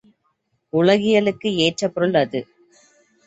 [0.73, 2.39] உலகியலுக்கு ஏற்ற பொருள் அது.